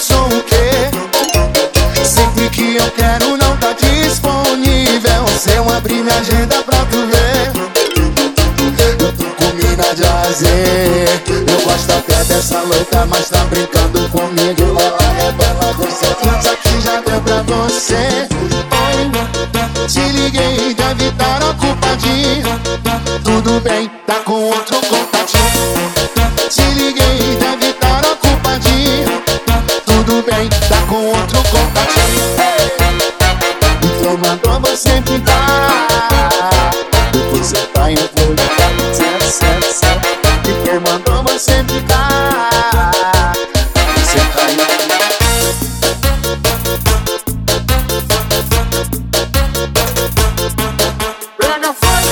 eu 0.00 0.02
sou 0.02 0.26
o 0.28 0.42
quê? 0.44 0.90
Sempre 2.02 2.48
que 2.48 2.76
eu 2.76 2.90
quero 2.92 3.36
não 3.36 3.54
tá 3.58 3.74
disponível. 3.74 5.26
Se 5.38 5.52
eu 5.52 5.70
abrir 5.70 6.02
minha 6.02 6.16
agenda 6.18 6.62
pra 6.62 6.78
tu 6.86 7.06
ver 7.06 7.52
Eu 8.98 9.12
tô 9.12 9.24
com 9.24 9.52
mina 9.56 9.94
de 9.94 10.04
azer 10.04 11.22
Eu 11.46 11.60
gosto 11.64 11.92
até 11.92 12.24
dessa 12.24 12.60
louca, 12.62 13.06
mas 13.06 13.28
tá 13.28 13.44
brincando 13.44 14.08
comigo. 14.08 14.62
Ela 14.80 15.12
rebela, 15.12 15.72
você 15.74 16.06
faz 16.06 16.46
aqui 16.46 16.80
já 16.82 17.00
deu 17.00 17.20
pra 17.20 17.42
você. 17.42 18.28
Se 19.86 20.00
liguei 20.00 20.74
de 20.74 20.82
evitar 20.82 21.42
a 21.42 21.52
culpa 21.54 21.96
de 21.98 22.42
Tudo 23.22 23.60
bem, 23.60 23.90
tá 24.06 24.14
com 24.24 24.44
outro 24.44 24.80
contatinho. 24.80 25.90
Se 26.48 26.62
liguei, 26.62 27.36
deve 27.38 27.59
toma, 34.10 34.36
toma 34.38 34.76
sempre 34.76 35.18
dá. 35.18 36.70
Você 37.32 37.56
tá 37.68 37.90
em 37.90 37.94
um 37.94 38.08
voo 38.14 38.34
de 38.34 38.42
certo, 39.30 40.08
E 40.48 40.52
toma, 40.66 40.98
toma 41.00 41.38
sempre 41.38 41.80
Você 43.96 44.18
tá 44.34 44.50
em 44.50 44.54
um 44.60 44.66
Brega 51.38 51.72
funk 51.72 52.10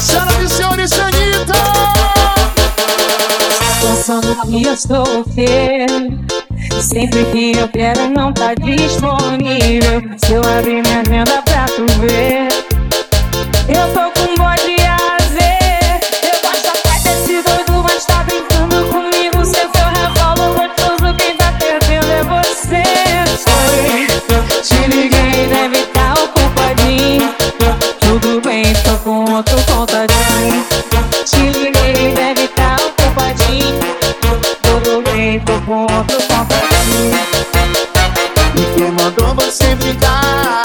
Senhoras 0.00 0.42
e 0.42 0.48
senhores, 0.48 0.92
Anitta 0.92 1.52
tá 1.52 2.34
Pensando 3.80 4.36
que 4.42 4.62
estou 4.68 5.24
feio 5.34 6.45
Sempre 6.80 7.24
que 7.26 7.52
eu 7.58 7.68
quero 7.68 8.10
não 8.10 8.32
tá 8.32 8.54
disponível. 8.54 10.02
Se 10.18 10.32
eu 10.34 10.42
abrir 10.42 10.82
minha 10.82 11.00
agenda 11.00 11.42
pra 11.42 11.64
tu 11.66 11.86
ver. 12.00 12.48
Eu 13.68 13.92
tô 13.92 14.20
com 14.20 14.36
bode 14.36 14.76
azer 14.82 16.00
Eu 16.22 16.40
gosto 16.42 16.68
até 16.68 16.98
desse 17.00 17.42
doido, 17.42 17.82
mas 17.82 18.04
tá 18.04 18.24
brincando 18.24 18.84
comigo. 18.90 19.44
Se 19.44 19.60
for 19.68 19.90
revólver 19.92 20.68
gostoso, 20.68 21.14
quem 21.16 21.36
tá 21.36 21.52
perdendo 21.58 22.12
é 22.12 22.22
você. 22.24 22.82
Foi, 23.42 24.62
te 24.62 24.88
liguei, 24.88 25.46
deve 25.48 25.82
tá 25.86 26.14
ocupadinho 26.14 27.34
Tudo 28.00 28.40
bem, 28.42 28.64
tô 28.84 28.96
com 28.98 29.32
outro 29.32 29.56
contatinho 29.64 30.64
Te 31.24 31.58
liguei, 31.58 32.14
deve 32.14 32.48
tá 32.48 32.76
ocupadinho 32.76 33.80
Tudo 34.62 35.02
bem, 35.10 35.40
tô 35.40 35.60
com 35.62 35.82
outro 35.82 36.25
mandou 39.36 39.52
você 39.52 39.76
ficar 39.76 40.62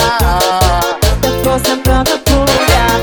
Eu 1.23 1.44
tô 1.44 1.59
sentando 1.59 2.17
pro 2.19 2.39
lugar. 2.39 3.00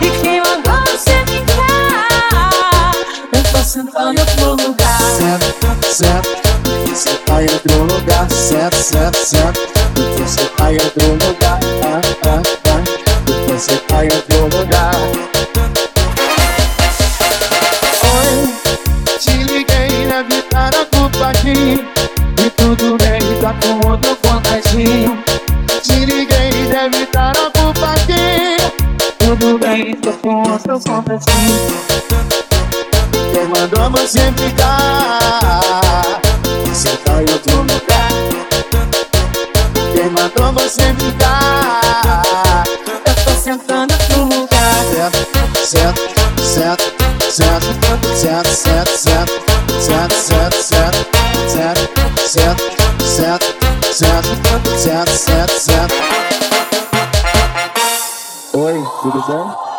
E 0.00 0.10
quem 0.22 0.40
mandou 0.40 0.80
você 0.86 1.24
ficar 1.26 2.92
Eu 3.32 3.42
tô 3.50 3.58
sentando 3.64 4.26
pro 4.36 4.50
lugar. 4.66 5.00
Certo, 5.00 5.94
certo 5.94 6.30
Você 6.86 7.14
tá 7.14 7.42
indo 7.42 7.58
pro 7.60 7.84
lugar. 7.84 8.30
Certo, 8.30 8.76
certo, 8.76 9.16
certo 9.16 9.60
Você 10.18 10.44
tá 10.56 10.72
indo 10.72 10.90
pro 10.90 11.12
lugar. 11.12 11.58
ah. 11.84 12.09
Tá 23.50 23.54
com 23.60 23.88
outro 23.88 24.16
contatinho 24.16 25.18
Te 25.82 26.04
liguei 26.04 26.50
deve 26.70 27.02
estar 27.02 27.32
ocupadinho 27.36 28.72
Tudo 29.18 29.58
bem, 29.58 29.94
tô 29.96 30.12
com 30.12 30.42
outro 30.50 30.80
contatinho 30.80 31.70
Quem 33.32 33.44
mandou 33.48 33.90
você 33.90 34.32
ficar 34.32 36.20
Você 36.66 36.96
tá 36.98 37.22
em 37.22 37.32
outro 37.32 37.56
lugar. 37.56 38.10
Quem 39.92 40.10
mandou 40.10 40.52
você 40.52 40.94
ficar 40.94 42.64
Eu 43.06 43.14
tô 43.24 43.30
sentando 43.30 43.94
pro 44.06 44.24
lugar. 44.24 44.50
Certo, 44.90 45.26
certo, 45.64 46.00
certo, 46.40 46.84
certo, 47.30 47.66
certo, 48.14 48.48
certo, 48.54 48.96
certo, 48.98 50.14
certo, 50.14 50.62
certo, 50.62 51.19
zap, 54.00 54.24
zap, 54.78 55.08
zap, 55.08 55.50
zap. 55.50 55.90
Oi, 58.54 58.82
tudo 59.02 59.20
bom? 59.28 59.69